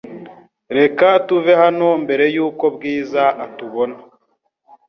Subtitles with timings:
[0.77, 3.95] Reka tuve hano mbere yuko Bwiza atubona.